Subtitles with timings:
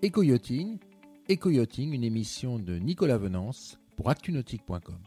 [0.00, 0.78] Éco-yachting,
[1.92, 4.98] une émission de Nicolas Venance pour actunautique.com.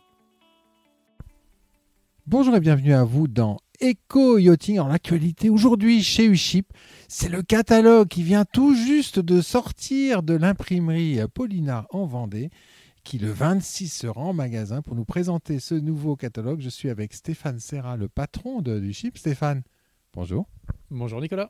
[2.27, 4.79] Bonjour et bienvenue à vous dans Éco-yachting.
[4.79, 6.73] En l'actualité, aujourd'hui chez Uship,
[7.07, 12.49] c'est le catalogue qui vient tout juste de sortir de l'imprimerie Paulina en Vendée
[13.03, 16.59] qui le 26 sera en magasin pour nous présenter ce nouveau catalogue.
[16.59, 19.17] Je suis avec Stéphane Serra, le patron de, du Chip.
[19.17, 19.63] Stéphane,
[20.13, 20.47] bonjour.
[20.89, 21.49] Bonjour Nicolas.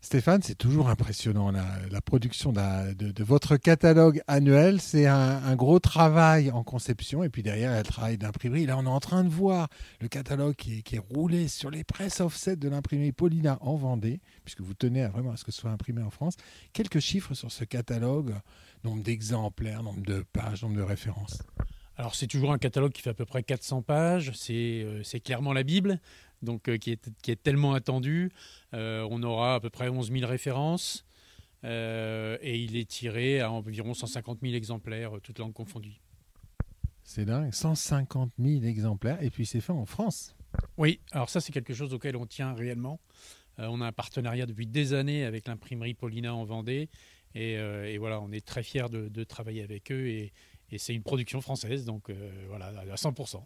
[0.00, 4.80] Stéphane, c'est toujours impressionnant la, production de, votre catalogue annuel.
[4.80, 8.64] C'est un, gros travail en conception et puis derrière, le travail d'imprimerie.
[8.64, 9.68] Là, on est en train de voir
[10.00, 14.60] le catalogue qui est, roulé sur les presses offset de l'imprimerie Paulina en Vendée, puisque
[14.60, 16.36] vous tenez à vraiment à ce que ce soit imprimé en France.
[16.72, 18.34] Quelques chiffres sur ce catalogue,
[18.84, 21.42] nombre d'exemplaires, nombre de pages, nombre de références.
[21.96, 25.52] Alors c'est toujours un catalogue qui fait à peu près 400 pages, c'est euh, clairement
[25.52, 26.00] la Bible
[26.42, 28.30] donc euh, qui, est, qui, est, tellement attendu.
[28.74, 31.04] Euh, on aura à peu près 11 000 références
[31.64, 36.00] euh, et il est tiré à environ 150 000 exemplaires, toutes langues confondues.
[37.02, 40.34] C'est dingue, 150 000 exemplaires et puis c'est fait en France.
[40.76, 43.00] Oui, alors ça c'est quelque chose auquel on tient réellement.
[43.58, 46.88] on a un partenariat depuis des années avec l'imprimerie Paulina en Vendée
[47.34, 50.32] et, voilà, on est très fiers de, travailler avec eux et,
[50.70, 52.10] et c'est une production française, donc
[52.48, 53.42] voilà, à 100%.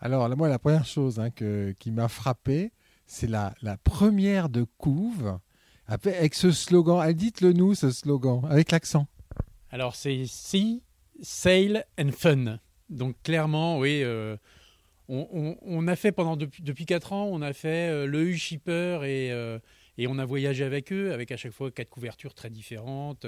[0.00, 2.72] Alors, moi, la première chose hein, qui m'a frappé,
[3.06, 5.38] c'est la, première de couve
[5.86, 7.12] avec ce slogan.
[7.12, 9.06] Dites-le nous, ce slogan, avec l'accent.
[9.70, 10.82] Alors, c'est Sea,
[11.20, 12.58] Sail and Fun.
[12.88, 14.02] Donc, clairement, oui.
[14.02, 14.36] Euh,
[15.08, 19.30] on, a fait pendant depuis, depuis 4 ans, on a fait euh, le U-Shipper et,
[19.32, 19.58] euh,
[19.98, 23.26] et, on a voyagé avec eux, avec à chaque fois quatre couvertures très différentes.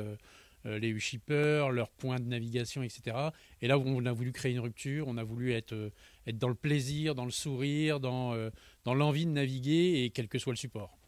[0.66, 3.16] Euh, les shippers, leurs points de navigation, etc.
[3.62, 5.90] Et là, on a voulu créer une rupture, on a voulu être, euh,
[6.26, 8.50] être dans le plaisir, dans le sourire, dans, euh,
[8.84, 10.98] dans l'envie de niviguer, et quel que soit le support.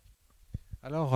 [0.85, 1.11] Alors,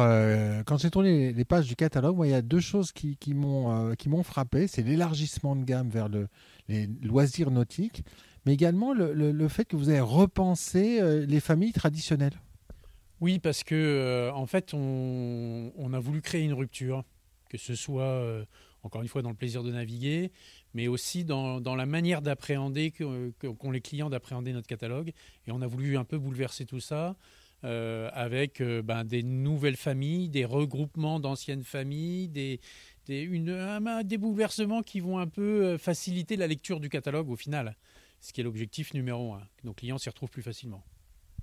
[0.66, 3.32] quand j'ai tourné les pages du catalogue, moi, il y a deux choses qui, qui
[3.32, 4.66] m'ont frappé.
[4.66, 6.26] C'est l'élargissement de gamme vers le,
[6.68, 8.02] les loisirs nautiques,
[8.44, 12.42] mais également le, le, fait que vous avez repensé les familles traditionnelles.
[13.20, 17.04] Oui, parce que en fait, on, on, a voulu créer une rupture
[17.52, 18.46] que ce soit, euh,
[18.82, 20.32] encore une fois, dans le plaisir de naviguer,
[20.72, 25.12] mais aussi dans, la manière d'appréhender, qu'ont les clients d'appréhender notre catalogue.
[25.46, 27.16] Et on a voulu un peu bouleverser tout ça.
[27.64, 32.58] Euh, avec euh, ben, des nouvelles familles, des regroupements d'anciennes familles, des,
[34.18, 37.76] bouleversements qui vont un peu faciliter la lecture du catalogue au final,
[38.20, 39.42] ce qui est l'objectif numéro un.
[39.58, 40.82] Que nos clients s'y retrouvent plus facilement.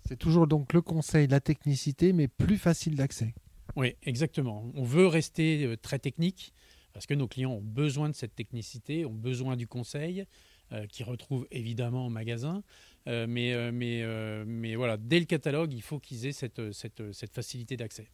[0.10, 3.34] C'est toujours donc le conseil, la technicité, mais plus facile d'accès.
[3.76, 4.70] Oui, exactement.
[4.76, 6.54] On veut rester euh, très technique
[6.94, 10.26] parce que nos clients ont besoin de cette technicité, ont besoin du conseil,
[10.72, 12.64] euh, qu'ils retrouvent évidemment en magasin.
[13.08, 18.10] Euh, mais, mais, voilà, dès le catalogue, il faut qu'ils aient cette, cette, facilité d'accès.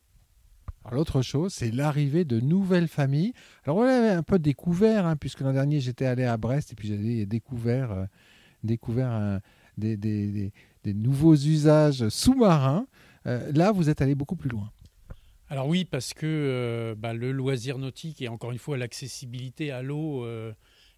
[0.91, 3.33] L'autre chose, c'est l'arrivée de nouvelles familles.
[3.63, 6.75] Alors, on avait un peu découvert, hein, puisque l'an dernier, j'étais allé à Brest et
[6.75, 8.07] puis j'avais découvert,
[8.63, 9.39] découvert
[9.77, 10.51] des, des,
[10.93, 12.85] nouveaux usages sous-marins.
[13.25, 14.71] là, vous êtes allé beaucoup plus loin.
[15.49, 19.83] Alors oui, parce que euh, bah, le loisir nautique et encore une fois l'accessibilité à
[19.83, 20.53] l'eau, euh,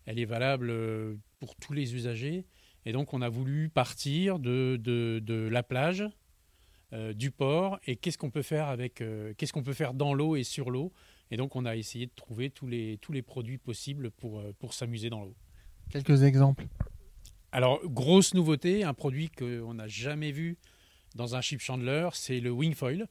[0.05, 2.45] elle est valable euh, pour tous les usagers.
[2.85, 6.05] Et donc on a voulu partir de, de, la plage,
[7.15, 9.03] du port, et qu'est-ce qu'on peut faire avec,
[9.37, 10.93] qu'est-ce qu'on peut faire dans l'eau et sur l'eau?
[11.29, 14.73] Et donc on a essayé de trouver tous les, tous les produits possibles pour, pour
[14.73, 15.35] s'amuser dans l'eau.
[15.89, 16.65] Quelques exemples?
[17.51, 20.57] Alors grosse nouveauté, un produit qu'on n'a jamais vu
[21.13, 23.09] dans un chip chandler, c'est le wing foil.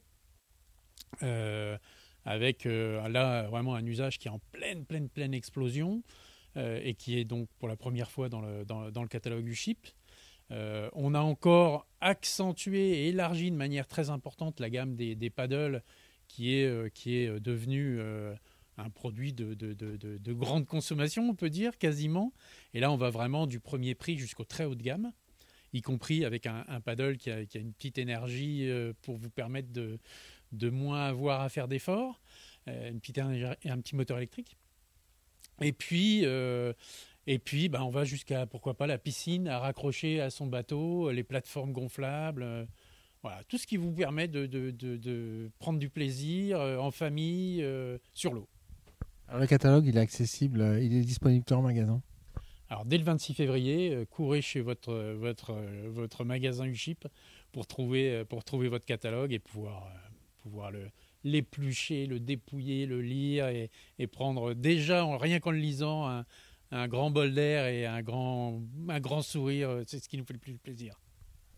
[1.23, 1.77] Euh,
[2.25, 6.03] avec euh, là vraiment un usage qui est en pleine, pleine, pleine explosion
[6.57, 9.55] euh, et qui est donc pour la première fois dans le, dans, le catalogue du
[9.55, 9.87] chip.
[10.49, 15.83] on a encore accentué et élargi de manière très importante la gamme des, des paddles
[16.27, 18.01] qui est, qui est devenu
[18.77, 22.33] un produit de, de, de, grande consommation, on peut dire, quasiment.
[22.73, 25.13] Et là, on va vraiment du premier prix jusqu'au très haut de gamme,
[25.71, 28.69] y compris avec un, paddle qui a, qui a, une petite énergie
[29.01, 29.99] pour vous permettre de,
[30.51, 32.21] de moins avoir à faire d'efforts,
[32.67, 34.57] euh, une petite et un petit moteur électrique.
[35.61, 36.73] Et puis, euh,
[37.25, 41.11] et puis bah, on va jusqu'à, pourquoi pas, la piscine à raccrocher à son bateau,
[41.11, 42.43] les plateformes gonflables.
[42.43, 42.65] Euh,
[43.23, 47.65] voilà, tout ce qui vous permet de, de, prendre du plaisir en famille
[48.13, 48.47] sur l'eau.
[49.27, 52.01] Alors le catalogue, il est accessible, il est disponible en magasin?
[52.69, 55.55] Alors dès le 26 février, courez chez votre, votre,
[55.87, 57.07] votre magasin Uship
[57.51, 59.91] pour trouver, pour trouver votre catalogue et pouvoir
[60.47, 60.89] pouvoir le,
[61.23, 63.69] l'éplucher, le dépouiller, le lire et,
[64.07, 66.23] prendre déjà, rien qu'en le lisant,
[66.71, 69.81] un, grand bol d'air et un grand, un grand sourire.
[69.85, 70.99] C'est ce qui nous fait le plus plaisir.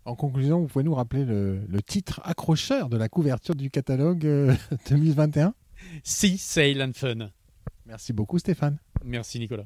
[0.06, 4.21] En conclusion, vous pouvez nous rappeler le, titre accrocheur de la couverture du catalogue
[4.89, 5.51] 2021 euh,
[6.03, 7.30] Sea, Sail and Fun.
[7.85, 8.80] Merci beaucoup Stéphane.
[9.03, 9.65] Merci Nicolas.